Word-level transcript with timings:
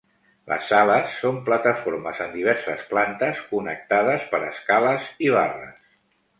Les 0.51 0.69
sales 0.69 1.11
són 1.25 1.37
plataformes 1.49 2.23
en 2.25 2.33
diverses 2.39 2.83
plantes, 2.95 3.45
connectades 3.53 4.29
per 4.35 4.43
escales 4.51 5.15
i 5.29 5.33
barres. 5.41 5.89